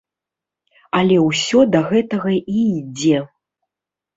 Але 0.99 1.17
ўсё 1.27 1.59
да 1.75 1.79
гэтага 1.91 2.31
і 2.39 2.59
ідзе. 2.81 3.17